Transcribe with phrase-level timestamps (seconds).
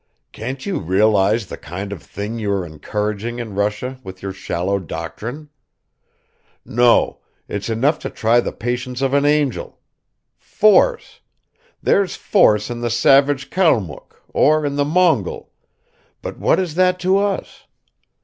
[0.31, 4.79] "Can't you realize the kind of thing you are encouraging in Russia with your shallow
[4.79, 5.49] doctrine!
[6.65, 9.79] No, it's enough to try the patience of an angel!
[10.39, 11.21] Force!
[11.83, 15.51] There's force in the savage Kalmuk, in the Mongol,
[16.23, 17.67] but what is that to us?